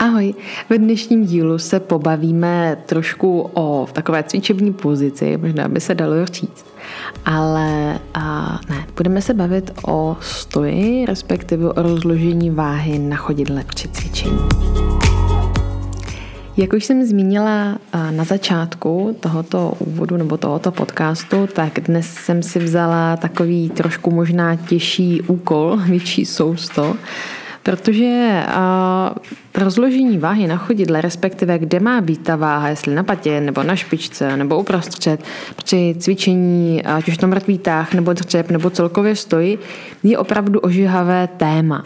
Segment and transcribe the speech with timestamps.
[0.00, 0.34] Ahoj,
[0.70, 6.64] ve dnešním dílu se pobavíme trošku o takové cvičební pozici, možná by se dalo říct.
[7.24, 13.88] Ale a ne, budeme se bavit o stoji, respektive o rozložení váhy na chodidle při
[13.88, 14.38] cvičení.
[16.56, 17.78] Jak už jsem zmínila
[18.10, 24.56] na začátku tohoto úvodu nebo tohoto podcastu, tak dnes jsem si vzala takový trošku možná
[24.56, 26.96] těžší úkol, větší sousto,
[27.70, 29.14] protože a,
[29.54, 33.76] rozložení váhy na chodidle, respektive kde má být ta váha, jestli na patě, nebo na
[33.76, 35.24] špičce, nebo uprostřed,
[35.56, 39.58] při cvičení, ať už to mrtvý táh, nebo dřep, nebo celkově stojí,
[40.02, 41.84] je opravdu ožihavé téma.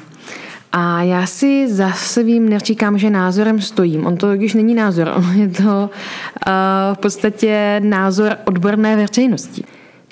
[0.73, 4.07] A já si za svým neříkám, že názorem stojím.
[4.07, 6.53] On to totiž není názor, on je to uh,
[6.95, 9.65] v podstatě názor odborné veřejnosti.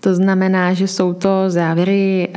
[0.02, 2.29] To znamená, že jsou to závěry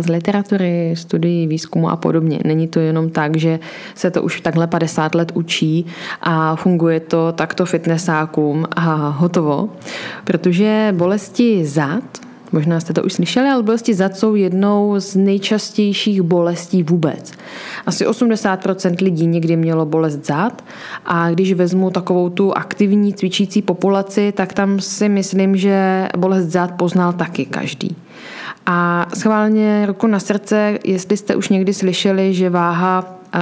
[0.00, 2.38] z literatury, studií, výzkumu a podobně.
[2.44, 3.58] Není to jenom tak, že
[3.94, 5.86] se to už takhle 50 let učí
[6.22, 9.68] a funguje to takto fitnessákům a hotovo.
[10.24, 12.23] Protože bolesti zad
[12.54, 17.32] Možná jste to už slyšeli, ale bolesti zad jsou jednou z nejčastějších bolestí vůbec.
[17.86, 20.64] Asi 80% lidí někdy mělo bolest zad
[21.06, 26.70] a když vezmu takovou tu aktivní cvičící populaci, tak tam si myslím, že bolest zad
[26.72, 27.96] poznal taky každý.
[28.66, 33.38] A schválně ruku na srdce, jestli jste už někdy slyšeli, že váha eh,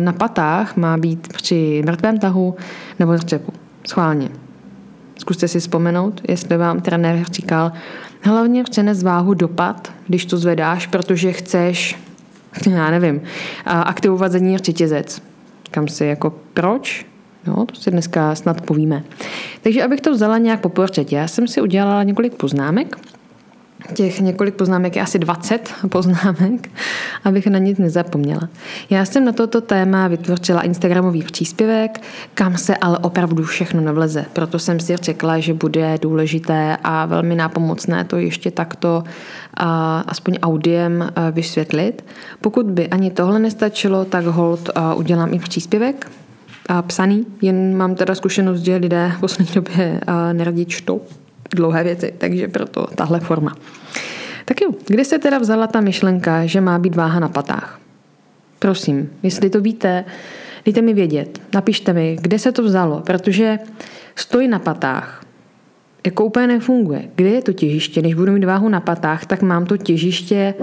[0.00, 2.54] na patách má být při mrtvém tahu
[2.98, 3.52] nebo dřepu.
[3.86, 4.28] Schválně.
[5.18, 7.72] Zkuste si vzpomenout, jestli vám trenér říkal,
[8.26, 11.98] hlavně přenes váhu dopad, když to zvedáš, protože chceš,
[12.70, 13.22] já nevím,
[13.64, 15.22] aktivovat zadní řetězec.
[15.70, 17.06] Kam si jako proč?
[17.46, 19.04] No, to si dneska snad povíme.
[19.62, 20.72] Takže abych to vzala nějak po
[21.10, 22.98] já jsem si udělala několik poznámek,
[23.92, 26.70] těch několik poznámek je asi 20 poznámek,
[27.24, 28.48] abych na nic nezapomněla.
[28.90, 32.00] Já jsem na toto téma vytvořila Instagramový příspěvek,
[32.34, 34.24] kam se ale opravdu všechno nevleze.
[34.32, 39.04] Proto jsem si řekla, že bude důležité a velmi nápomocné to ještě takto
[39.54, 42.04] a, aspoň audiem vysvětlit.
[42.40, 46.10] Pokud by ani tohle nestačilo, tak hold udělám i příspěvek,
[46.68, 50.00] a psaný, jen mám teda zkušenost, že lidé v poslední době
[50.32, 51.00] neradi čtou
[51.50, 53.54] dlouhé věci, takže proto tahle forma.
[54.44, 57.80] Tak jo, kde se teda vzala ta myšlenka, že má být váha na patách?
[58.58, 60.04] Prosím, jestli to víte,
[60.64, 63.58] dejte mi vědět, napište mi, kde se to vzalo, protože
[64.16, 65.22] stoj na patách
[66.06, 67.08] jako úplně nefunguje.
[67.14, 68.00] Kde je to těžiště?
[68.00, 70.54] Když budu mít váhu na patách, tak mám to těžiště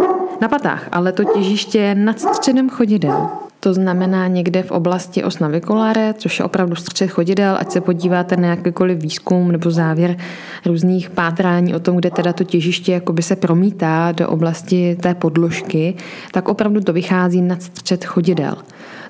[0.42, 3.30] na patách, ale to těžiště nad středem chodidel.
[3.64, 8.38] To znamená někde v oblasti os naviculáre, což je opravdu střed chodidel, ať se podíváte
[8.38, 10.18] na jakýkoliv výzkum nebo závěr
[10.66, 15.96] různých pátrání o tom, kde teda to těžiště se promítá do oblasti té podložky,
[16.32, 18.56] tak opravdu to vychází nad střed chodidel.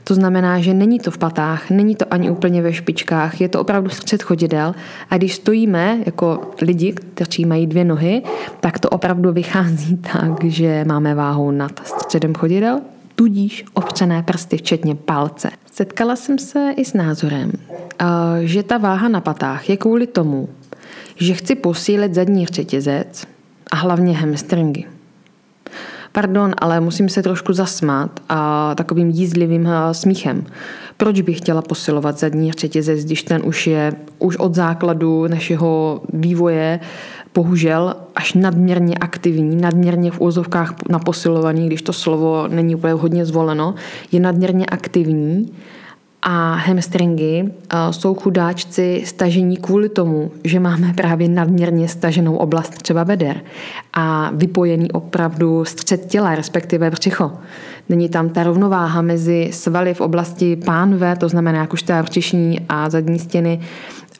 [0.03, 3.61] To znamená, že není to v patách, není to ani úplně ve špičkách, je to
[3.61, 4.75] opravdu střed chodidel
[5.09, 8.21] a když stojíme jako lidi, kteří mají dvě nohy,
[8.59, 12.81] tak to opravdu vychází tak, že máme váhu nad středem chodidel
[13.23, 15.49] tudíž obřené prsty, včetně palce.
[15.71, 17.51] Setkala jsem se i s názorem,
[18.41, 20.49] že ta váha na patách je kvůli tomu,
[21.15, 23.25] že chci posílit zadní řetězec
[23.71, 24.85] a hlavně hamstringy.
[26.11, 30.45] Pardon, ale musím se trošku zasmát a takovým jízlivým smíchem.
[30.97, 36.79] Proč bych chtěla posilovat zadní řetězec, když ten už je už od základu našeho vývoje
[37.33, 43.25] bohužel až nadměrně aktivní, nadměrně v úzovkách na posilovaný, když to slovo není úplně hodně
[43.25, 43.75] zvoleno,
[44.11, 45.51] je nadměrně aktivní
[46.25, 47.51] a hamstringy
[47.91, 53.41] jsou chudáčci stažení kvůli tomu, že máme právě nadměrně staženou oblast třeba beder
[53.93, 57.31] a vypojený opravdu střed těla, respektive břicho.
[57.89, 62.05] Není tam ta rovnováha mezi svaly v oblasti pánve, to znamená jak už ta
[62.69, 63.59] a zadní stěny,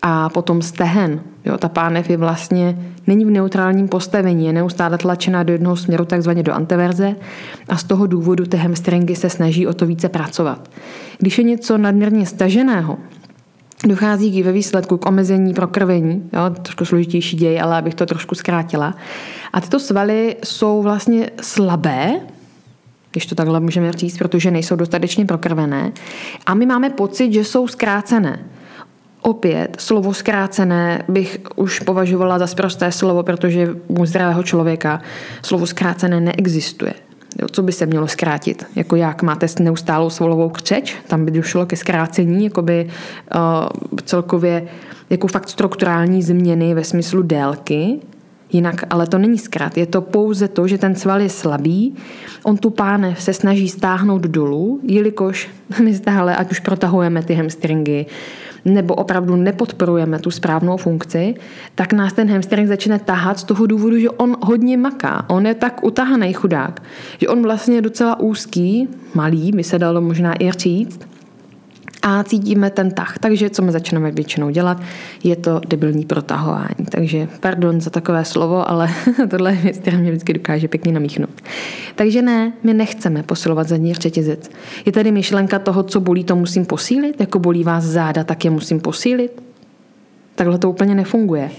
[0.05, 1.21] a potom stehen.
[1.45, 6.05] Jo, ta pánev je vlastně, není v neutrálním postavení, je neustále tlačená do jednoho směru,
[6.05, 7.15] takzvaně do antiverze
[7.69, 10.69] a z toho důvodu ty hamstringy se snaží o to více pracovat.
[11.17, 12.97] Když je něco nadměrně staženého,
[13.87, 18.95] dochází ve výsledku k omezení prokrvení, jo, trošku složitější děj, ale abych to trošku zkrátila.
[19.53, 22.19] A tyto svaly jsou vlastně slabé,
[23.11, 25.91] když to takhle můžeme říct, protože nejsou dostatečně prokrvené.
[26.45, 28.39] A my máme pocit, že jsou zkrácené.
[29.25, 35.01] Opět, slovo zkrácené bych už považovala za sprosté slovo, protože u zdravého člověka
[35.41, 36.93] slovo zkrácené neexistuje.
[37.41, 38.65] Jo, co by se mělo zkrátit?
[38.75, 44.67] Jako jak máte neustálou svalovou křeč, tam by došlo ke zkrácení, jakoby uh, celkově
[45.09, 47.99] jako fakt strukturální změny ve smyslu délky,
[48.51, 49.77] Jinak, ale to není zkrat.
[49.77, 51.95] Je to pouze to, že ten sval je slabý,
[52.43, 55.49] on tu pánev se snaží stáhnout dolů, jelikož
[55.83, 58.05] my stále, ať už protahujeme ty hamstringy,
[58.65, 61.35] nebo opravdu nepodporujeme tu správnou funkci,
[61.75, 65.25] tak nás ten hamstring začne tahat z toho důvodu, že on hodně maká.
[65.29, 66.83] On je tak utahaný chudák,
[67.21, 70.99] že on vlastně je docela úzký, malý, by se dalo možná i říct,
[72.03, 73.17] a cítíme ten tah.
[73.19, 74.81] Takže co my začneme většinou dělat,
[75.23, 76.85] je to debilní protahování.
[76.89, 78.89] Takže pardon za takové slovo, ale
[79.29, 81.41] tohle je věc, která mě vždycky dokáže pěkně namíchnout.
[81.95, 84.51] Takže ne, my nechceme posilovat zadní řetězec.
[84.85, 88.51] Je tady myšlenka toho, co bolí, to musím posílit, jako bolí vás záda, tak je
[88.51, 89.43] musím posílit.
[90.35, 91.51] Takhle to úplně nefunguje.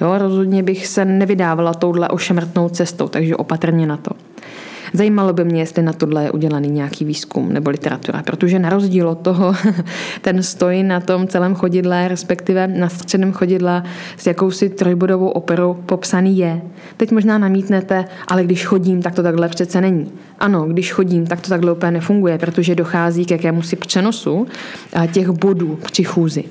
[0.00, 4.10] Jo, rozhodně bych se nevydávala touhle ošemrtnou cestou, takže opatrně na to.
[4.92, 9.08] Zajímalo by mě, jestli na tohle je udělaný nějaký výzkum nebo literatura, protože na rozdíl
[9.08, 9.54] od toho
[10.20, 13.84] ten stojí na tom celém chodidle, respektive na středním chodidla
[14.16, 16.62] s jakousi trojbodovou operou popsaný je.
[16.96, 20.12] Teď možná namítnete, ale když chodím, tak to takhle přece není.
[20.38, 24.46] Ano, když chodím, tak to takhle úplně nefunguje, protože dochází k jakémusi přenosu
[24.92, 26.44] eh, těch bodů při chůzi.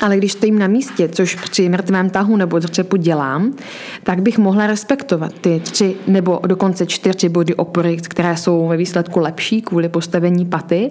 [0.00, 3.54] Ale když stojím na místě, což při mrtvém tahu nebo dřepu dělám,
[4.02, 9.20] tak bych mohla respektovat ty tři nebo dokonce čtyři body opory, které jsou ve výsledku
[9.20, 10.90] lepší kvůli postavení paty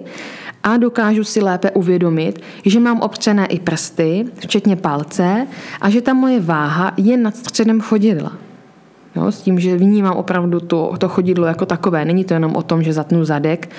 [0.62, 5.46] a dokážu si lépe uvědomit, že mám občené i prsty, včetně palce
[5.80, 8.47] a že ta moje váha je nad středem chodidla.
[9.18, 12.04] Jo, s tím, že vnímám opravdu to, to chodidlo jako takové.
[12.04, 13.70] Není to jenom o tom, že zatnu zadek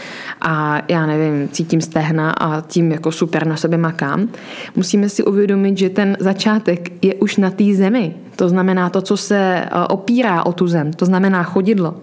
[0.41, 4.29] a já nevím, cítím stehna a tím jako super na sebe makám.
[4.75, 8.13] Musíme si uvědomit, že ten začátek je už na té zemi.
[8.35, 10.93] To znamená to, co se eh, opírá o tu zem.
[10.93, 11.95] To znamená chodidlo.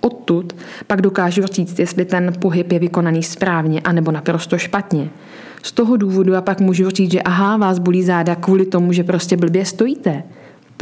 [0.00, 0.56] Odtud
[0.86, 5.10] pak dokážu říct, jestli ten pohyb je vykonaný správně anebo naprosto špatně.
[5.62, 9.04] Z toho důvodu a pak můžu říct, že aha, vás bolí záda kvůli tomu, že
[9.04, 10.22] prostě blbě stojíte.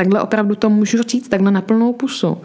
[0.01, 2.39] Takhle opravdu to můžu říct, takhle na plnou pusu.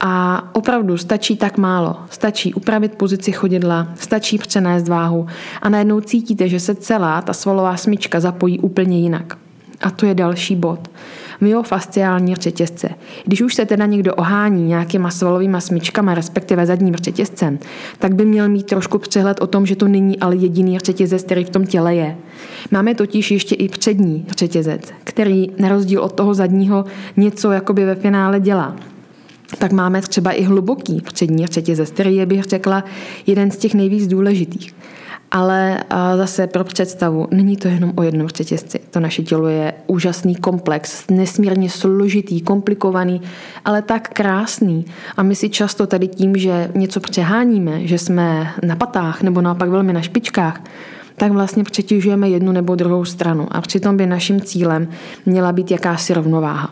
[0.00, 1.96] A opravdu stačí tak málo.
[2.10, 5.26] Stačí upravit pozici chodidla, stačí přenést váhu
[5.62, 9.38] a najednou cítíte, že se celá ta svalová smyčka zapojí úplně jinak.
[9.80, 10.88] A to je další bod
[11.40, 12.88] myofasciální řetězce.
[13.24, 17.58] Když už se teda někdo ohání nějakýma svalovými smyčkama, respektive zadním řetězcem,
[17.98, 21.44] tak by měl mít trošku přehled o tom, že to není ale jediný řetězec, který
[21.44, 22.16] v tom těle je.
[22.70, 26.84] Máme totiž ještě i přední řetězec, který na rozdíl od toho zadního
[27.16, 28.76] něco jakoby ve finále dělá
[29.58, 32.84] tak máme třeba i hluboký přední řetězec, který je, bych řekla,
[33.26, 34.74] jeden z těch nejvíc důležitých.
[35.30, 35.84] Ale
[36.16, 38.80] zase pro představu, není to jenom o jednom řetězci.
[38.90, 43.22] To naše tělo je úžasný komplex, nesmírně složitý, komplikovaný,
[43.64, 44.84] ale tak krásný.
[45.16, 49.68] A my si často tady tím, že něco přeháníme, že jsme na patách nebo naopak
[49.68, 50.62] velmi na špičkách,
[51.16, 53.46] tak vlastně přetěžujeme jednu nebo druhou stranu.
[53.50, 54.88] A přitom by naším cílem
[55.26, 56.70] měla být jakási rovnováha.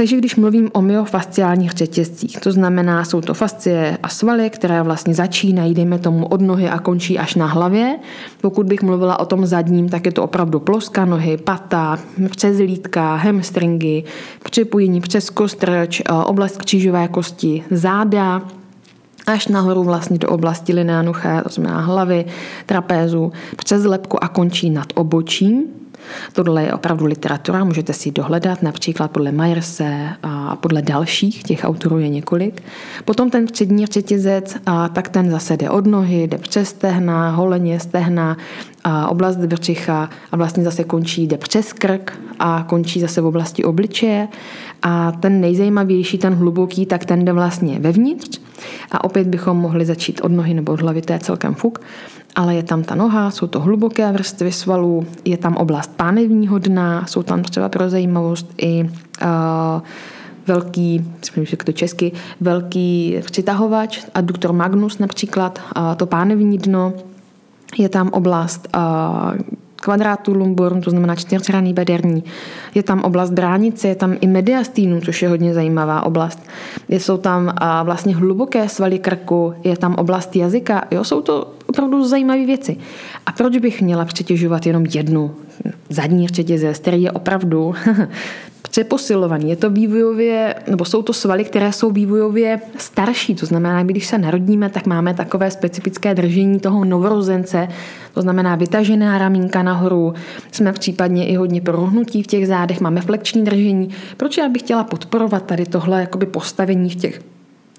[0.00, 5.14] Takže když mluvím o myofasciálních řetězcích, to znamená, jsou to fascie a svaly, které vlastně
[5.14, 7.98] začínají, dejme tomu, od nohy a končí až na hlavě.
[8.40, 11.98] Pokud bych mluvila o tom zadním, tak je to opravdu ploska nohy, pata,
[12.30, 14.04] přes lítka, hamstringy,
[14.42, 18.42] připojení přes kostrč, eh, oblast křížové kosti, záda,
[19.26, 22.24] až nahoru vlastně do oblasti lineanuché, to znamená hlavy,
[22.66, 25.79] trapézu, přes lepku a končí nad obočím.
[26.32, 31.98] Tohle je opravdu literatura, můžete si dohledat, například podle Myerse a podle dalších, těch autorů
[31.98, 32.62] je několik.
[33.04, 37.80] Potom ten přední řetězec, a tak ten zase jde od nohy, jde přes stehna, holeně
[37.80, 38.36] stehna,
[38.84, 43.64] a oblast břicha a vlastně zase končí, jde přes krk a končí zase v oblasti
[43.64, 44.28] obličeje.
[44.82, 48.40] A ten nejzajímavější, ten hluboký, tak ten jde vlastně vevnitř.
[48.90, 51.80] A opět bychom mohli začít od nohy nebo od hlavy, to je celkem fuk
[52.36, 57.06] ale je tam ta noha, jsou to hluboké vrstvy svalů, je tam oblast pánevního dna,
[57.06, 59.28] jsou tam třeba pro zajímavost i uh,
[60.46, 61.04] velký,
[61.36, 66.92] myslím, to česky, velký přitahovač, adduktor magnus například, uh, to pánevní dno,
[67.78, 72.24] je tam oblast uh, kvadrátu lumborum, to znamená čtyřhraný bederní.
[72.74, 76.38] Je tam oblast bránice, je tam i mediastínu, což je hodně zajímavá oblast.
[76.88, 80.84] Jsou tam vlastně hluboké svaly krku, je tam oblast jazyka.
[80.90, 82.76] Jo, jsou to opravdu zajímavé věci.
[83.26, 85.34] A proč bych měla přetěžovat jenom jednu
[85.88, 87.74] zadní řetězec, který je opravdu
[88.70, 89.50] přeposilovaný.
[89.50, 93.34] Je to vývojově, nebo jsou to svaly, které jsou vývojově starší.
[93.34, 97.68] To znamená, když se narodíme, tak máme takové specifické držení toho novorozence,
[98.14, 100.14] to znamená vytažená ramínka nahoru,
[100.52, 103.88] jsme případně i hodně prohnutí v těch zádech, máme flekční držení.
[104.16, 107.20] Proč já bych chtěla podporovat tady tohle jakoby postavení v těch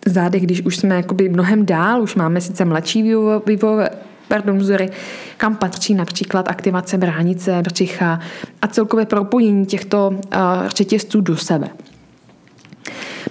[0.05, 3.03] zádech, když už jsme jakoby mnohem dál, už máme sice mladší
[3.45, 3.89] vývojové
[4.31, 4.89] pardon, vzory,
[5.37, 8.19] kam patří například aktivace bránice, břicha
[8.61, 10.19] a celkové propojení těchto
[10.67, 11.67] řetězců do sebe.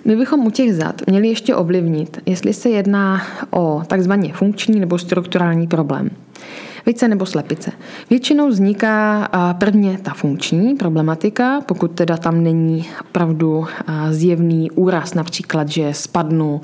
[0.04, 4.98] My bychom u těch zad měli ještě ovlivnit, jestli se jedná o takzvaně funkční nebo
[4.98, 6.10] strukturální problém.
[6.86, 7.70] Vejce nebo slepice.
[8.10, 9.28] Většinou vzniká
[9.58, 13.66] prvně ta funkční problematika, pokud teda tam není opravdu
[14.10, 16.60] zjevný úraz, například, že spadnu,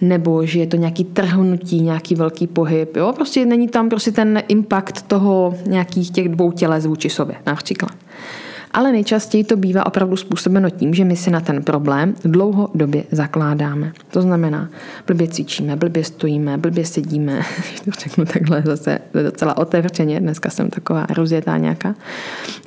[0.00, 2.96] nebo že je to nějaký trhnutí, nějaký velký pohyb.
[2.96, 3.12] Jo?
[3.16, 7.92] Prostě není tam prostě ten impact toho nějakých těch dvou těles vůči sobě například
[8.76, 13.92] ale nejčastěji to bývá opravdu způsobeno tím, že my si na ten problém dlouhodobě zakládáme.
[14.10, 14.68] To znamená,
[15.06, 17.40] blbě cvičíme, blbě stojíme, blbě sedíme,
[17.84, 21.94] to řeknu takhle zase docela otevřeně, dneska jsem taková rozjetá nějaká,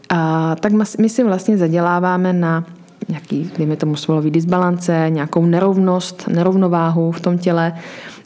[0.10, 2.66] a, tak my si vlastně zaděláváme na
[3.10, 7.74] nějaký, dejme tomu svalový disbalance, nějakou nerovnost, nerovnováhu v tom těle,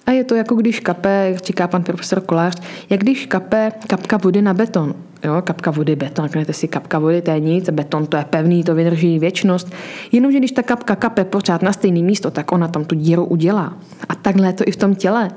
[0.06, 4.18] a je to jako když kape, jak říká pan profesor Kolář, jak když kape kapka
[4.18, 4.96] vody na beton.
[5.24, 8.64] Jo, kapka vody, beton, řeknete si kapka vody, to je nic, beton to je pevný,
[8.64, 9.74] to vydrží věčnost.
[10.12, 13.74] Jenomže když ta kapka kape pořád na stejné místo, tak ona tam tu díru udělá.
[14.10, 15.32] A takhle je to i v tom těle.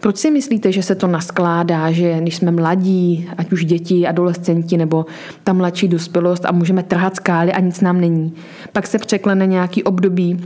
[0.00, 4.76] Proč si myslíte, že se to naskládá, že když jsme mladí, ať už děti, adolescenti
[4.76, 5.06] nebo
[5.44, 8.34] ta mladší dospělost a můžeme trhat skály a nic nám není.
[8.72, 10.40] Pak se překlene nějaký období,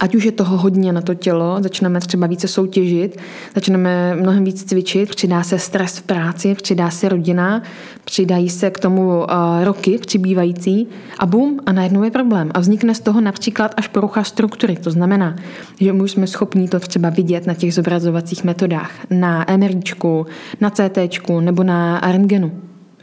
[0.00, 3.18] ať už je toho hodně na to tělo, začneme třeba více soutěžit,
[3.54, 7.62] začneme mnohem víc cvičit, přidá se stres v práci, přidá se rodina,
[8.04, 9.24] přidají se k tomu uh,
[9.64, 10.86] roky přibývající
[11.18, 12.50] a bum, a najednou je problém.
[12.54, 14.76] A vznikne z toho například až porucha struktury.
[14.76, 15.36] To znamená,
[15.80, 20.26] že my jsme schopni to třeba vidět na těch zobrazovacích metodách, na MRIčku,
[20.60, 22.52] na CTčku nebo na rentgenu.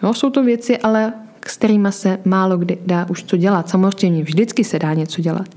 [0.04, 1.14] Jo, jsou to věci, ale
[1.48, 3.70] s kterými se málo kdy dá už co dělat.
[3.70, 5.48] Samozřejmě vždycky se dá něco dělat.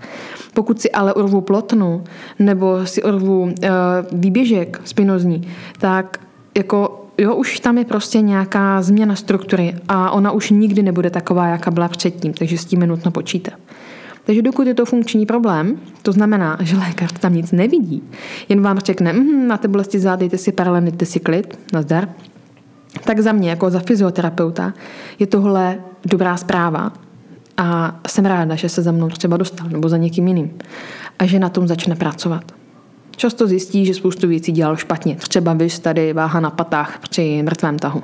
[0.55, 2.05] Pokud si ale urvu plotnu
[2.39, 3.51] nebo si urvu uh,
[4.13, 6.21] výběžek spinozní, tak
[6.57, 11.47] jako jo, už tam je prostě nějaká změna struktury a ona už nikdy nebude taková,
[11.47, 13.55] jaká byla předtím, takže s tím je nutno počítat.
[14.25, 18.03] Takže dokud je to funkční problém, to znamená, že lékař tam nic nevidí,
[18.49, 22.09] jen vám řekne, mm, na té bolesti zád, dejte si paralel, dejte si klid, nazdar,
[23.05, 24.73] tak za mě, jako za fyzioterapeuta,
[25.19, 26.93] je tohle dobrá zpráva
[27.57, 30.59] a jsem ráda, že se za mnou třeba dostal nebo za někým jiným
[31.19, 32.53] a že na tom začne pracovat.
[33.17, 35.17] Často zjistí, že spoustu věcí dělal špatně.
[35.17, 38.03] Třeba bys tady váha na patách při mrtvém tahu.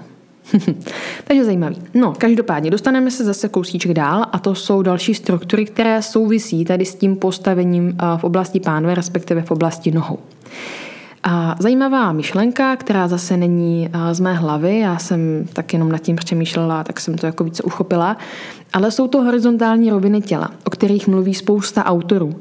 [1.24, 1.76] Takže zajímavý.
[1.94, 6.84] No, každopádně dostaneme se zase kousíček dál a to jsou další struktury, které souvisí tady
[6.84, 10.18] s tím postavením v oblasti pánve, respektive v oblasti nohou.
[11.26, 16.16] A zajímavá myšlenka, která zase není z mé hlavy, já jsem tak jenom nad tím
[16.16, 18.16] přemýšlela, tak jsem to jako více uchopila,
[18.72, 22.34] ale jsou to horizontální roviny těla, o kterých mluví spousta autorů.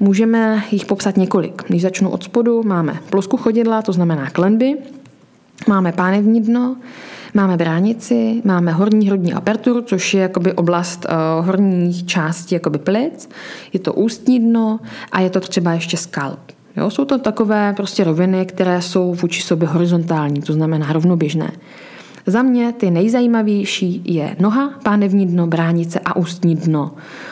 [0.00, 1.62] Můžeme jich popsat několik.
[1.68, 4.76] Když začnu od spodu, máme plosku chodidla, to znamená klenby,
[5.68, 6.76] máme pánevní dno,
[7.34, 13.28] Máme bránici, máme horní hrudní aperturu, což je jakoby oblast uh, horních části jakoby plic,
[13.72, 14.80] je to ústní dno
[15.12, 16.38] a je to třeba ještě skalp.
[16.78, 21.50] Jo, jsou to takové prostě roviny, které jsou vůči sobě horizontální, to znamená rovnoběžné.
[22.26, 26.90] Za mě ty nejzajímavější je noha, pánevní dno, bránice a ústní dno.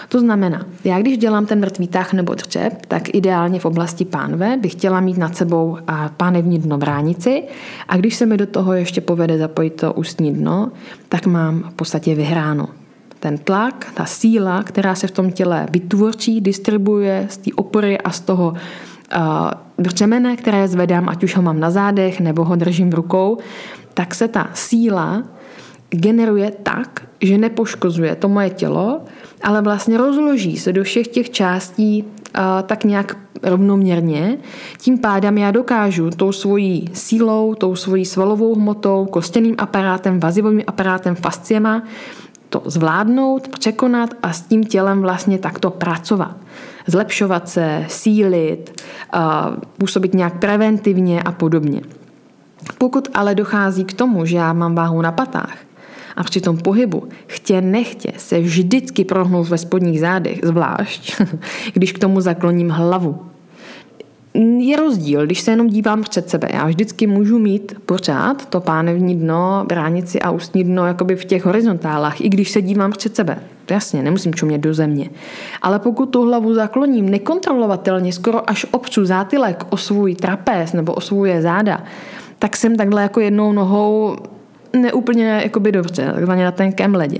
[0.08, 4.56] To znamená, já když dělám ten mrtvý tah nebo třep, tak ideálně v oblasti pánve
[4.56, 5.78] bych chtěla mít nad sebou
[6.16, 7.42] pánevní dno bránici
[7.88, 10.72] a když se mi do toho ještě povede zapojit to ústní dno,
[11.08, 12.68] tak mám v podstatě vyhráno
[13.26, 18.10] ten tlak, ta síla, která se v tom těle vytvoří, distribuje z té opory a
[18.10, 18.54] z toho
[19.78, 23.38] břemene, které zvedám, ať už ho mám na zádech nebo ho držím rukou,
[23.94, 25.22] tak se ta síla
[25.90, 29.00] generuje tak, že nepoškozuje to moje tělo,
[29.42, 32.04] ale vlastně rozloží se do všech těch částí
[32.66, 34.38] tak nějak rovnoměrně.
[34.78, 41.14] Tím pádem já dokážu tou svojí sílou, tou svojí svalovou hmotou, kostěným aparátem, vazivovým aparátem,
[41.14, 41.82] fasciema
[42.48, 46.36] to zvládnout, překonat a s tím tělem vlastně takto pracovat
[46.86, 48.82] zlepšovat se, sílit,
[49.78, 51.80] působit nějak preventivně a podobně.
[52.78, 55.56] Pokud ale dochází k tomu, že já mám váhu na patách
[56.16, 61.22] a při tom pohybu chtě nechtě se vždycky prohnout ve spodních zádech, zvlášť
[61.74, 63.20] když k tomu zakloním hlavu,
[64.58, 66.48] je rozdíl, když se jenom dívám před sebe.
[66.52, 71.44] Já vždycky můžu mít pořád to pánevní dno, bránici a ústní dno jakoby v těch
[71.44, 73.38] horizontálách, i když se dívám před sebe.
[73.70, 75.10] Jasně, nemusím čumět do země.
[75.62, 81.00] Ale pokud tu hlavu zakloním nekontrolovatelně, skoro až obču zátylek o svůj trapez nebo o
[81.00, 81.84] svůj záda,
[82.38, 84.16] tak jsem takhle jako jednou nohou
[84.72, 87.18] neúplně jakoby dobře, takzvaně na tenkém ledě.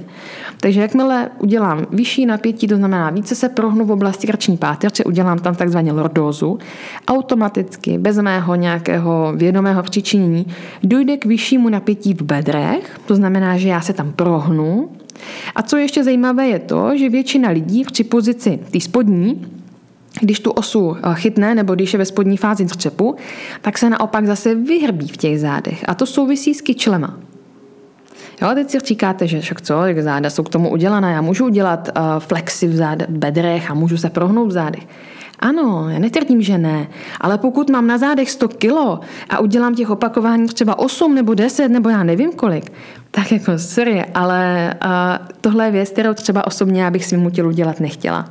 [0.61, 5.39] Takže jakmile udělám vyšší napětí, to znamená více se prohnu v oblasti krční páterče, udělám
[5.39, 6.59] tam takzvaně lordózu,
[7.09, 10.47] automaticky, bez mého nějakého vědomého přičinění,
[10.83, 14.89] dojde k vyššímu napětí v bedrech, to znamená, že já se tam prohnu.
[15.55, 19.47] A co ještě zajímavé je to, že většina lidí při pozici té spodní
[20.21, 23.17] když tu osu eh, chytne nebo když je ve spodní fázi dřepu,
[23.63, 25.85] tak se naopak zase vyhrbí v těch zádech.
[25.89, 27.19] A to souvisí s kyčlema.
[28.43, 31.45] Jo, teď si říkáte, že však co, jak záda jsou k tomu udělané, já můžu
[31.45, 34.87] udělat uh, flexy v záde, bedrech a můžu se prohnout v zádech.
[35.39, 36.87] Ano, já netvrdím, že ne,
[37.21, 41.69] ale pokud mám na zádech 100 kilo a udělám těch opakování třeba 8 nebo 10
[41.69, 42.73] nebo já nevím kolik,
[43.11, 44.91] tak jako sorry, ale uh,
[45.41, 48.31] tohle je věc, kterou třeba osobně já bych svým tělu dělat nechtěla.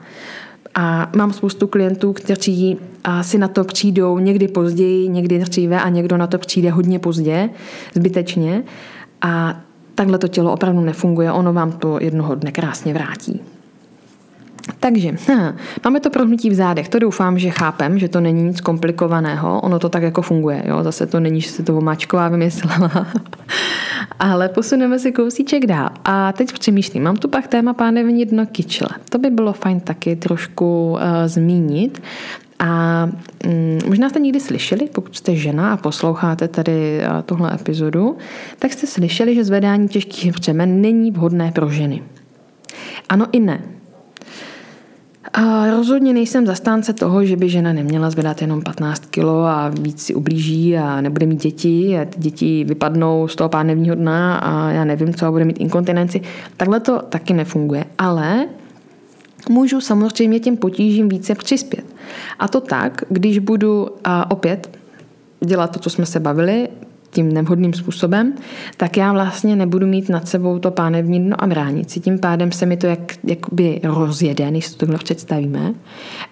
[0.76, 2.78] A mám spoustu klientů, kteří
[3.22, 7.50] si na to přijdou někdy později, někdy dříve a někdo na to přijde hodně pozdě,
[7.94, 8.64] zbytečně.
[9.22, 9.62] A
[9.96, 13.42] takhle to tělo opravdu nefunguje, ono vám to jednoho dne krásně vrátí.
[14.80, 16.90] Takže hm, máme to prohnutí v zádech.
[16.90, 19.62] To doufám, že chápem, že to není nic komplikovaného.
[19.62, 20.64] Ono to tak jako funguje.
[20.66, 20.84] Jo?
[20.84, 22.92] Zase to není, že se to omáčková vymyslela.
[24.20, 25.90] Ale posuneme si kousíček dál.
[26.06, 28.90] A teď přemýšlím, mám tu pak téma pánevní dno kyčle.
[29.10, 32.02] To by bylo fajn taky trošku uh, zmínit.
[32.60, 33.04] A
[33.46, 38.18] um, možná jste někdy slyšeli, pokud jste žena a posloucháte tady uh, tohle epizodu,
[38.60, 42.04] tak jste slyšeli, že zvedání těžkých břemen není vhodné pro ženy.
[43.10, 43.62] Ano i ne.
[45.34, 50.02] A rozhodně nejsem zastánce toho, že by žena neměla zvedat jenom 15 kg a víc
[50.02, 54.72] si ublíží a nebude mít děti a ty děti vypadnou z toho pánevního dna a
[54.72, 56.22] já nevím co a bude mít inkontinenci.
[56.58, 57.86] Takhle to taky nefunguje.
[57.98, 58.48] Ale
[59.50, 61.85] můžu samozřejmě těm potížím více přispět.
[62.40, 64.80] A to tak, když budu a opět
[65.46, 66.68] dělat to, co jsme se bavili,
[67.16, 68.34] tím nevhodným způsobem,
[68.78, 72.00] tak já vlastně nebudu mít nad sebou to pánevní dno a bránici.
[72.00, 75.74] Tím pádem se mi to jak, jakoby rozjede, než si to představíme.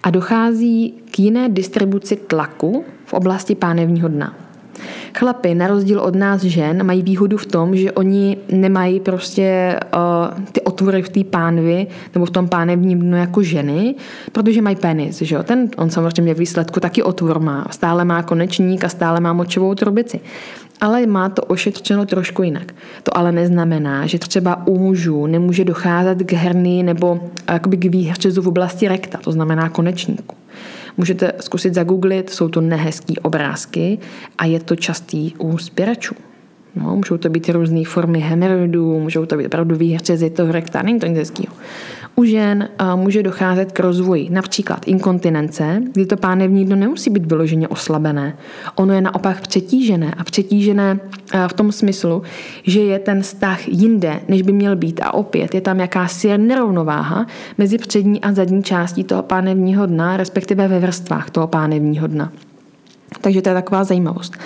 [0.02, 4.43] A dochází k jiné distribuci tlaku v oblasti pánevního dna.
[5.18, 10.44] Chlapy, na rozdíl od nás žen, mají výhodu v tom, že oni nemají prostě uh,
[10.52, 13.94] ty otvory v té pánvi nebo v tom pánevním dnu jako ženy,
[14.32, 15.42] protože mají penis, že jo?
[15.42, 17.66] Ten, on samozřejmě v výsledku taky otvor má.
[17.70, 20.20] Stále má konečník a stále má močovou trubici
[20.80, 22.74] ale má to ošetřeno trošku jinak.
[23.02, 27.20] To ale neznamená, že třeba u mužů nemůže docházet k herny nebo
[27.52, 30.36] jakoby k výhřezu v oblasti rekta, to znamená konečníku.
[30.96, 33.98] Můžete zkusit zagooglit, jsou to nehezký obrázky
[34.38, 36.14] a je to častý u spěračů.
[36.76, 41.00] No, můžou to být různé formy hemeroidů, můžou to být opravdu výhřezy toho rekta, není
[41.00, 41.54] to nic hezkého.
[42.16, 47.68] U žen může docházet k rozvoji například inkontinence, kdy to pánevní dno nemusí být vyloženě
[47.68, 48.36] oslabené.
[48.74, 50.98] Ono je naopak přetížené a přetížené
[51.48, 52.22] v tom smyslu,
[52.62, 57.26] že je ten vztah jinde, než by měl být a opět je tam jakási nerovnováha
[57.58, 62.32] mezi přední a zadní částí toho pánevního dna, respektive ve vrstvách toho pánevního dna.
[63.20, 64.36] Takže to je taková zajímavost.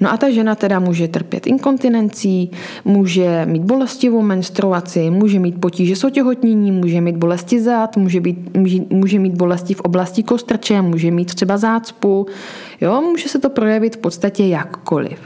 [0.00, 2.50] No a ta žena teda může trpět inkontinencí,
[2.84, 8.56] může mít bolestivou menstruaci, může mít potíže s otěhotnění, může mít bolesti zad, může, být,
[8.56, 12.26] může, může mít bolesti v oblasti kostrče, může mít třeba zácpu,
[12.80, 15.18] jo, může se to projevit v podstatě jakkoliv.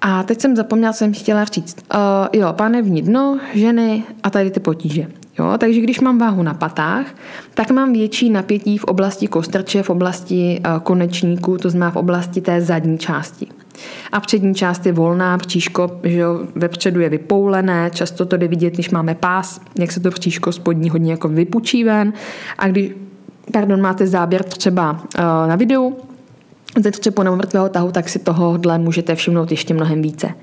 [0.00, 1.76] A teď jsem zapomněla, jsem chtěla říct.
[1.94, 2.00] Uh,
[2.40, 5.06] jo, pánevní dno, ženy a tady ty potíže.
[5.40, 7.06] Jo, takže když mám váhu na patách,
[7.54, 12.40] tak mám větší napětí v oblasti kostrče, v oblasti uh, konečníku, to znamená v oblasti
[12.40, 13.46] té zadní části.
[14.12, 18.74] A přední část je volná, bříško že jo, vepředu je vypoulené, často to jde vidět,
[18.74, 22.12] když máme pás, jak se to bříško spodní hodně jako vypučí ven.
[22.58, 22.90] A když
[23.52, 25.96] pardon, máte záběr třeba uh, na videu,
[26.82, 30.34] ze třepu nebo mrtvého tahu, tak si tohohle můžete všimnout ještě mnohem více.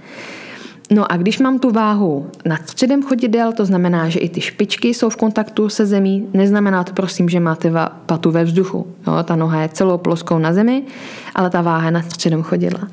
[0.91, 4.87] No a když mám tu váhu nad středem chodidel, to znamená, že i ty špičky
[4.87, 7.71] jsou v kontaktu se zemí, neznamená to prosím, že máte
[8.05, 8.87] patu ve vzduchu.
[9.07, 10.83] Jo, ta noha je celou ploskou na zemi,
[11.35, 12.87] ale ta váha je nad středem chodidla.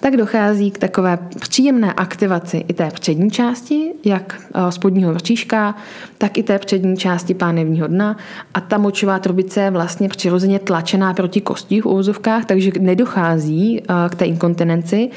[0.00, 5.74] Tak dochází k takové příjemné aktivaci i té přední části, jak eh, spodního vrčíška,
[6.18, 8.16] tak i té přední části pánevního dna
[8.54, 14.08] a ta močová trubice je vlastně přirozeně tlačená proti kostí v úzovkách, takže nedochází eh,
[14.10, 15.10] k té inkontinenci,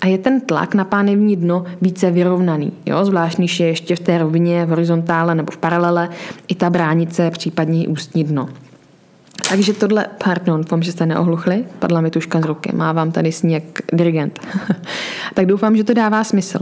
[0.00, 2.72] a je ten tlak na pánevní dno více vyrovnaný.
[2.86, 3.04] Jo?
[3.04, 6.08] Zvlášť, když je ještě v té rovině v horizontále nebo v paralele
[6.48, 8.48] i ta bránice, případně i ústní dno.
[9.48, 13.32] Takže tohle, pardon, doufám, že jste neohluchli, padla mi tuška z ruky, má vám tady
[13.32, 13.62] sníh
[13.92, 14.40] dirigent.
[15.34, 16.58] tak doufám, že to dává smysl.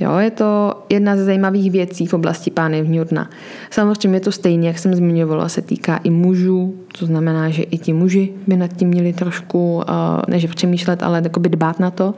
[0.00, 3.30] Jo, je to jedna ze zajímavých věcí v oblasti pánevního dna.
[3.70, 7.78] Samozřejmě je to stejně, jak jsem zmiňovala, se týká i mužů, to znamená, že i
[7.78, 9.82] ti muži by nad tím měli trošku,
[10.28, 12.14] než přemýšlet, ale dbát na to.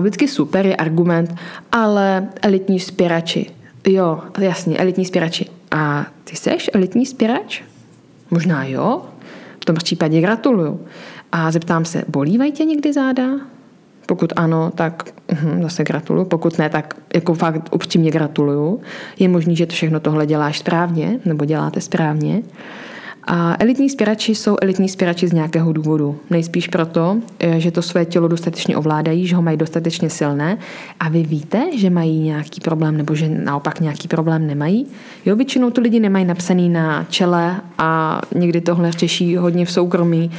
[0.00, 1.34] Vždycky super je argument,
[1.72, 3.50] ale elitní spěrači.
[3.86, 5.46] Jo, jasně, elitní spěrači.
[5.70, 7.62] A ty seš elitní spěrač?
[8.30, 9.02] Možná jo.
[9.62, 10.80] V tom případě gratuluju.
[11.32, 13.22] A zeptám se, bolívají tě někdy záda?
[14.06, 16.24] Pokud ano, tak uh, zase gratuluju.
[16.24, 18.80] Pokud ne, tak jako fakt upřímně gratuluju.
[19.18, 22.42] Je možný, že to všechno tohle děláš správně, nebo děláte správně.
[23.30, 26.20] A elitní spěrači jsou elitní spěrači z nějakého důvodu.
[26.30, 30.58] Nejspíš proto, eh, že to své tělo dostatečně ovládají, že ho mají dostatečně silné
[31.00, 34.86] a vy víte, že mají nějaký problém nebo že naopak nějaký problém nemají.
[35.26, 40.30] Jo, většinou to lidi nemají napsaný na čele a někdy tohle řeší hodně v soukromí,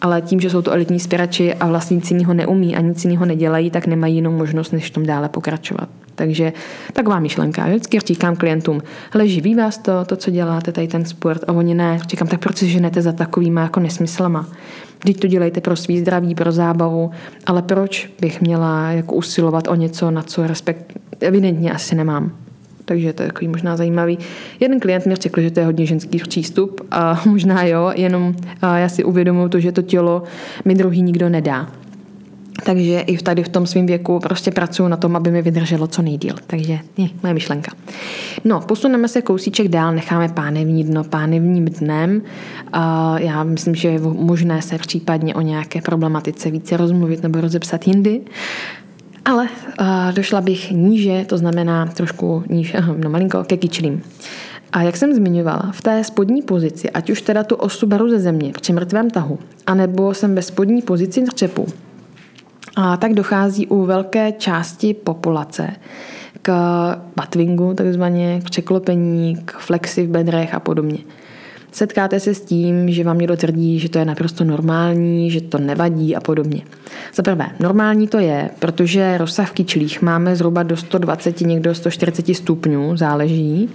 [0.00, 3.70] ale tím, že jsou to elitní spěrači a vlastníci ho neumí a nic jiného nedělají,
[3.70, 5.88] tak nemají jinou možnost, než v tom dále pokračovat.
[6.22, 6.52] Takže
[6.92, 7.66] taková myšlenka.
[7.66, 8.80] Vždycky říkám klientům,
[9.12, 11.98] hele, živí vás to, to, co děláte, tady ten sport, a oni ne.
[12.08, 14.48] Říkám, tak proč si ženete za takovýma jako nesmyslama?
[15.00, 17.10] Vždyť to dělejte pro svý zdraví, pro zábavu,
[17.46, 22.32] ale proč bych měla jako usilovat o něco, na co respekt evidentně asi nemám.
[22.84, 24.18] Takže to je takový možná zajímavý.
[24.60, 28.34] Jeden klient mi řekl, že to je hodně ženský přístup a možná jo, jenom
[28.76, 30.22] já si uvědomuji to, že to tělo
[30.64, 31.81] mi druhý nikdo nedá.
[32.64, 36.02] Takže i tady v tom svém věku prostě pracuji na tom, aby mi vydrželo co
[36.02, 36.34] nejdíl.
[36.46, 37.72] Takže je moje myšlenka.
[38.44, 42.22] No, posuneme se kousíček dál, necháme pánevní dno pánevním dnem.
[43.16, 48.20] Já myslím, že je možné se případně o nějaké problematice více rozmluvit nebo rozepsat jindy.
[49.24, 49.48] Ale
[50.14, 54.02] došla bych níže, to znamená trošku níž, no malinko, ke kyčlím.
[54.72, 58.20] A jak jsem zmiňovala, v té spodní pozici, ať už teda tu osu beru ze
[58.20, 61.66] země při mrtvém tahu, anebo jsem ve spodní pozici třepu,
[62.76, 65.70] a tak dochází u velké části populace
[66.42, 66.52] k
[67.16, 70.98] batwingu, takzvaně k překlopení, k flexi v bedrech a podobně.
[71.72, 75.58] Setkáte se s tím, že vám někdo tvrdí, že to je naprosto normální, že to
[75.58, 76.62] nevadí a podobně.
[77.14, 82.34] Za prvé, normální to je, protože rozsah v kyčlích máme zhruba do 120, někdo 140
[82.34, 83.70] stupňů, záleží.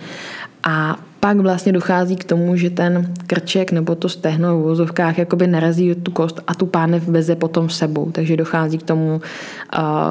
[0.70, 5.48] A pak vlastně dochází k tomu, že ten krček nebo to stehno v vozovkách jakoby
[5.48, 9.22] narazí tu kost a tu pánev veze potom sebou, takže dochází k tomu,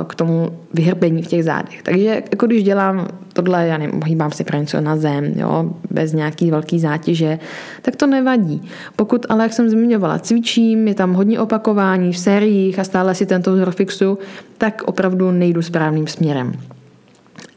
[0.06, 1.82] k tomu vyhrbení v těch zádech.
[1.82, 6.50] Takže jako když dělám tohle, já nevím, hýbám si něco na zem, jo, bez nějaký
[6.50, 7.38] velký zátěže,
[7.82, 8.62] tak to nevadí.
[8.96, 13.26] Pokud ale, jak jsem zmiňovala, cvičím, je tam hodně opakování v sériích a stále si
[13.26, 14.18] tento vzor fixu,
[14.58, 16.52] tak opravdu nejdu správným směrem.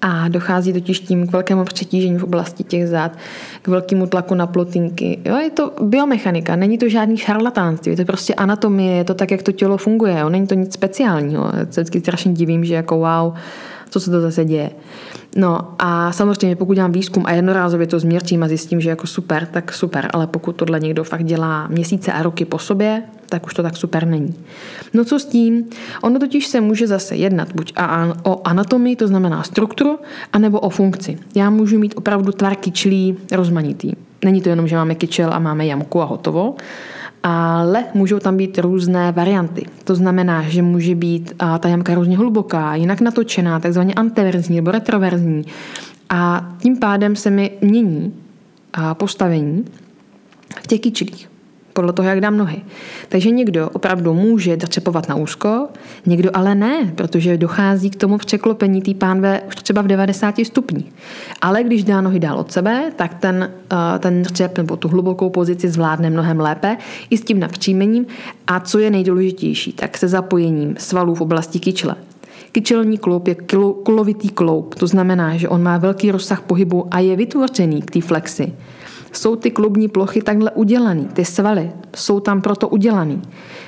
[0.01, 3.11] A dochází totiž tím k velkému přetížení v oblasti těch zád,
[3.61, 5.19] k velkému tlaku na plotinky.
[5.25, 9.31] Jo, je to biomechanika, není to žádný šarlatánství, je to prostě anatomie, je to tak,
[9.31, 11.45] jak to tělo funguje, jo, není to nic speciálního.
[11.45, 13.33] Já se vždycky strašně divím, že jako wow,
[13.89, 14.71] co se to zase děje.
[15.35, 19.45] No a samozřejmě, pokud dělám výzkum a jednorázově to změrčím a zjistím, že jako super,
[19.45, 23.53] tak super, ale pokud tohle někdo fakt dělá měsíce a roky po sobě, tak už
[23.53, 24.35] to tak super není.
[24.93, 25.65] No co s tím?
[26.01, 27.73] Ono totiž se může zase jednat buď
[28.23, 29.99] o anatomii, to znamená strukturu,
[30.33, 31.17] anebo o funkci.
[31.35, 33.91] Já můžu mít opravdu tvar kyčlí rozmanitý.
[34.25, 36.55] Není to jenom, že máme kyčel a máme jamku a hotovo,
[37.23, 39.65] ale můžou tam být různé varianty.
[39.83, 45.45] To znamená, že může být ta jamka různě hluboká, jinak natočená, takzvaně antiverzní nebo retroverzní.
[46.09, 48.13] A tím pádem se mi mění
[48.93, 49.65] postavení
[50.63, 51.29] v těch kyčlích
[51.79, 52.61] podle toho, jak dám nohy.
[53.09, 55.67] Takže někdo opravdu může drčepovat na úzko,
[56.05, 60.91] někdo ale ne, protože dochází k tomu překlopení té pánve už třeba v 90 stupních.
[61.41, 65.29] Ale když dá nohy dál od sebe, tak ten, eh, ten drčep nebo tu hlubokou
[65.29, 66.77] pozici zvládne mnohem lépe
[67.09, 68.05] i s tím napřímením
[68.47, 71.95] a co je nejdůležitější, tak se zapojením svalů v oblasti kyčle.
[72.51, 73.35] Kyčelní kloup je
[73.83, 78.01] kulovitý kloup, to znamená, že on má velký rozsah pohybu a je vytvořený k té
[78.01, 78.53] flexi
[79.11, 83.21] jsou ty klubní plochy takhle udělaný, ty svaly jsou tam proto udělaný.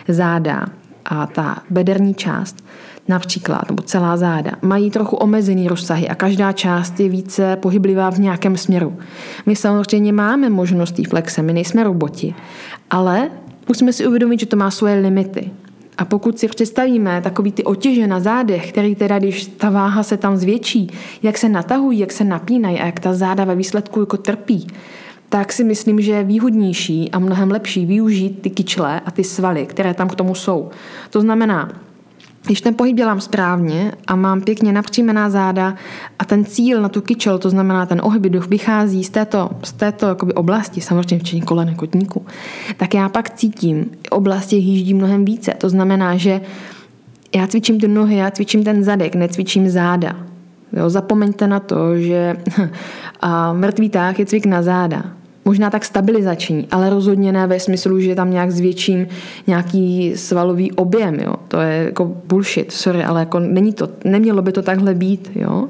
[0.07, 0.65] Záda
[1.05, 2.63] a ta bederní část
[3.07, 8.19] například, nebo celá záda, mají trochu omezený rozsahy a každá část je více pohyblivá v
[8.19, 8.97] nějakém směru.
[9.45, 12.35] My samozřejmě máme možnost té flexe, my nejsme roboti,
[12.89, 13.29] ale
[13.67, 15.51] musíme si uvědomit, že to má svoje limity.
[15.97, 20.17] A pokud si představíme takový ty otěže na zádech, který teda, když ta váha se
[20.17, 20.91] tam zvětší,
[21.23, 24.67] jak se natahují, jak se napínají a jak ta záda ve výsledku jako trpí,
[25.31, 29.65] tak si myslím, že je výhodnější a mnohem lepší využít ty kyčle a ty svaly,
[29.65, 30.69] které tam k tomu jsou.
[31.09, 31.71] To znamená,
[32.45, 35.75] když ten pohyb dělám správně a mám pěkně napřímená záda
[36.19, 40.07] a ten cíl na tu kyčel, to znamená ten ohyb, vychází z této, z této
[40.07, 42.25] jakoby oblasti, samozřejmě včetně kolen kotníku,
[42.77, 45.53] tak já pak cítím oblasti hýždí mnohem více.
[45.57, 46.41] To znamená, že
[47.35, 50.15] já cvičím ty nohy, já cvičím ten zadek, necvičím záda.
[50.73, 52.37] Jo, zapomeňte na to, že
[53.21, 57.99] a mrtvý táh je cvik na záda možná tak stabilizační, ale rozhodně ne ve smyslu,
[57.99, 59.07] že tam nějak zvětším
[59.47, 61.35] nějaký svalový objem, jo.
[61.47, 65.67] To je jako bullshit, sorry, ale jako není to, nemělo by to takhle být, jo.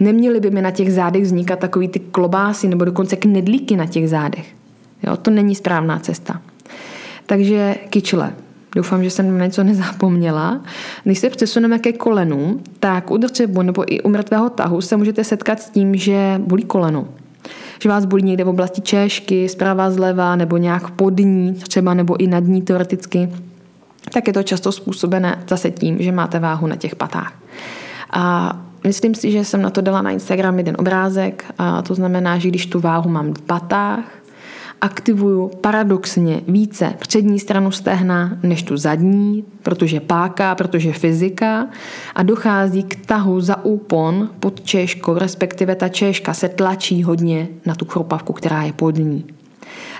[0.00, 4.08] Neměly by mi na těch zádech vznikat takový ty klobásy nebo dokonce knedlíky na těch
[4.08, 4.46] zádech.
[5.02, 6.40] Jo, to není správná cesta.
[7.26, 8.32] Takže kyčle.
[8.76, 10.60] Doufám, že jsem na něco nezapomněla.
[11.04, 15.24] Když se přesuneme ke kolenu, tak u drčebu nebo i u mrtvého tahu se můžete
[15.24, 17.08] setkat s tím, že bolí koleno.
[17.82, 22.16] Že vás bolí někde v oblasti češky, zprava, zleva, nebo nějak pod ní, třeba nebo
[22.20, 23.28] i nad ní teoreticky,
[24.12, 27.32] tak je to často způsobené zase tím, že máte váhu na těch patách.
[28.10, 28.52] A
[28.84, 32.48] myslím si, že jsem na to dala na Instagram jeden obrázek, a to znamená, že
[32.48, 34.04] když tu váhu mám v patách,
[34.82, 41.66] aktivuju paradoxně více přední stranu stehna než tu zadní, protože páka, protože fyzika
[42.14, 47.74] a dochází k tahu za úpon pod češkou, respektive ta češka se tlačí hodně na
[47.74, 49.24] tu chropavku, která je pod ní.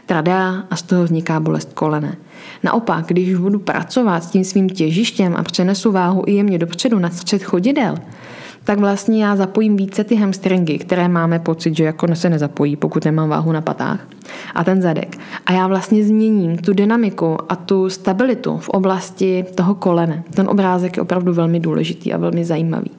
[0.06, 2.16] Tradá a z toho vzniká bolest kolene.
[2.62, 7.10] Naopak, když budu pracovat s tím svým těžištěm a přenesu váhu i jemně dopředu na
[7.10, 7.94] střed chodidel,
[8.64, 13.04] tak vlastně já zapojím více ty hamstringy, které máme pocit, že jako se nezapojí, pokud
[13.04, 14.00] nemám váhu na patách.
[14.54, 15.18] A ten zadek.
[15.46, 20.22] A já vlastně změním tu dynamiku a tu stabilitu v oblasti toho kolene.
[20.34, 22.90] Ten obrázek je opravdu velmi důležitý a velmi zajímavý.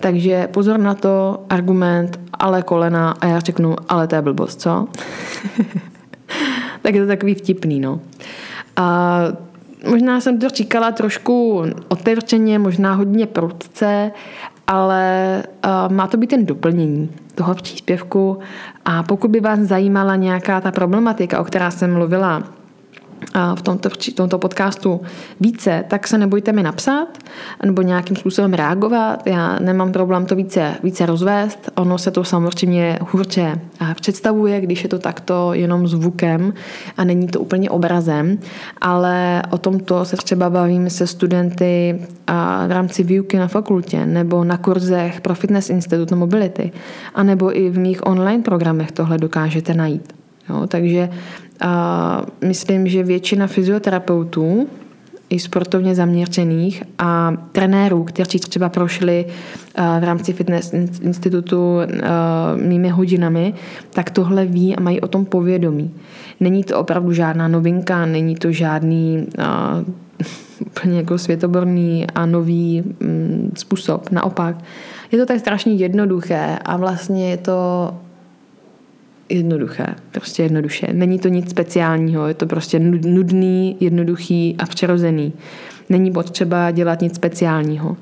[0.00, 4.88] Takže pozor na to, argument, ale kolena a já řeknu, ale to je blbost, co?
[6.82, 8.00] tak je to takový vtipný, no.
[8.76, 9.18] A
[9.90, 14.10] možná jsem to říkala trošku otevřeně, možná hodně prudce,
[14.70, 18.38] ale uh, má to být ten doplnění toho příspěvku.
[18.84, 22.42] A pokud by vás zajímala nějaká ta problematika, o která jsem mluvila
[23.54, 25.00] v tomto, v tomto podcastu
[25.40, 27.08] více, tak se nebojte mi napsat
[27.64, 29.26] nebo nějakým způsobem reagovat.
[29.26, 31.70] Já nemám problém to více, více rozvést.
[31.74, 33.60] Ono se to samozřejmě hůrče
[33.94, 36.52] představuje, když je to takto jenom zvukem
[36.96, 38.38] a není to úplně obrazem,
[38.80, 42.00] ale o tomto se třeba bavím se studenty
[42.66, 46.72] v rámci výuky na fakultě nebo na kurzech pro Fitness Institute Mobility
[47.14, 50.19] a nebo i v mých online programech tohle dokážete najít.
[50.48, 51.08] Jo, takže
[51.60, 54.68] a myslím, že většina fyzioterapeutů
[55.30, 59.26] i sportovně zaměřených a trenérů, kteří třeba prošli
[60.00, 60.72] v rámci fitness
[61.02, 61.76] institutu
[62.56, 63.54] mými hodinami,
[63.90, 65.94] tak tohle ví a mají o tom povědomí.
[66.40, 69.26] Není to opravdu žádná novinka, není to žádný
[70.66, 74.10] úplně jako světoborný a nový mm, způsob.
[74.10, 74.56] Naopak,
[75.12, 77.90] je to tak strašně jednoduché a vlastně je to
[79.30, 80.86] jednoduché, prostě jednoduše.
[80.92, 85.32] Není to nic speciálního, je to prostě nudný, jednoduchý a přirozený.
[85.88, 87.96] Není potřeba dělat nic speciálního.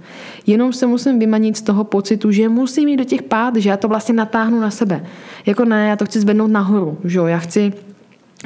[0.47, 3.77] Jenom se musím vymanit z toho pocitu, že musím jít do těch pád, že já
[3.77, 5.05] to vlastně natáhnu na sebe.
[5.47, 7.73] Jako ne, já to chci zvednout nahoru, že jo, já chci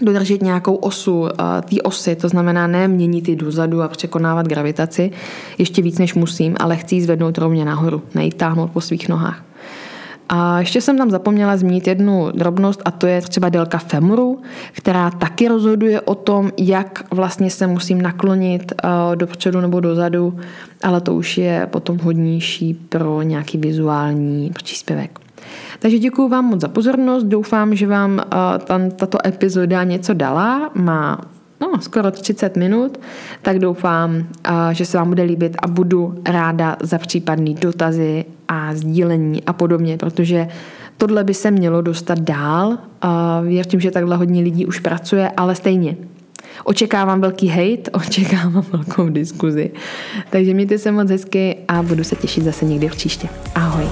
[0.02, 1.28] dodržet nějakou osu
[1.68, 5.10] té osy, to znamená ne měnit ji dozadu a překonávat gravitaci,
[5.58, 9.44] ještě víc než musím, ale chci ji zvednout rovně nahoru, nejít táhnout po svých nohách.
[10.34, 14.42] A ještě jsem tam zapomněla zmínit jednu drobnost a to je třeba délka femuru,
[14.72, 20.38] která taky rozhoduje o tom, jak vlastně se musím naklonit eh, dopředu nebo dozadu,
[20.82, 25.18] ale to už je potom hodnější pro nějaký vizuální příspěvek.
[25.78, 31.20] Takže děkuji vám moc za pozornost, doufám, že vám eh, tato epizoda něco dala, má
[31.62, 33.00] no, skoro 30 minut,
[33.42, 34.26] tak doufám,
[34.72, 39.98] že se vám bude líbit a budu ráda za případné dotazy a sdílení a podobně,
[39.98, 40.48] protože
[40.96, 42.78] tohle by se mělo dostat dál.
[43.42, 45.96] Věřím, že takhle hodně lidí už pracuje, ale stejně.
[46.64, 49.70] Očekávám velký hate, očekávám velkou diskuzi.
[50.30, 53.28] Takže mějte se moc hezky a budu se těšit zase někdy v příště.
[53.54, 53.84] Ahoj.